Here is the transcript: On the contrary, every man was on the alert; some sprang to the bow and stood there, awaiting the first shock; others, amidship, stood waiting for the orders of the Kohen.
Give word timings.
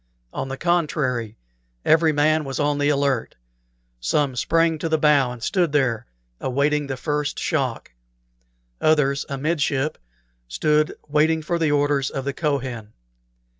On 0.33 0.47
the 0.47 0.57
contrary, 0.57 1.37
every 1.85 2.11
man 2.11 2.43
was 2.43 2.59
on 2.59 2.79
the 2.79 2.89
alert; 2.89 3.35
some 3.99 4.35
sprang 4.35 4.79
to 4.79 4.89
the 4.89 4.97
bow 4.97 5.31
and 5.31 5.43
stood 5.43 5.73
there, 5.73 6.07
awaiting 6.39 6.87
the 6.87 6.97
first 6.97 7.37
shock; 7.37 7.91
others, 8.81 9.27
amidship, 9.29 9.99
stood 10.47 10.95
waiting 11.07 11.43
for 11.43 11.59
the 11.59 11.71
orders 11.71 12.09
of 12.09 12.25
the 12.25 12.33
Kohen. 12.33 12.93